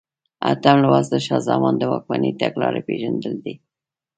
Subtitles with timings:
[0.49, 3.55] اتم لوست د شاه زمان د واکمنۍ تګلارې پېژندل دي.